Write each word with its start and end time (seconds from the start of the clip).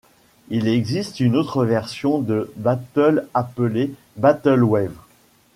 Il 0.49 0.67
existe 0.67 1.19
une 1.19 1.35
autre 1.35 1.63
version 1.63 2.17
de 2.21 2.51
Battle 2.55 3.27
appelé 3.35 3.93
Battlewave. 4.17 4.95